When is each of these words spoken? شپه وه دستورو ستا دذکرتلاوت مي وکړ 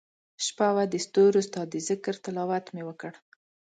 شپه 0.45 0.67
وه 0.75 0.83
دستورو 0.93 1.39
ستا 1.47 1.61
دذکرتلاوت 1.73 2.65
مي 2.75 2.83
وکړ 2.85 3.11